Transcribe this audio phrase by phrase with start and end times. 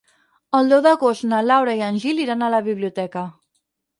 [0.59, 3.27] El deu d'agost na Laura i en Gil iran a la biblioteca.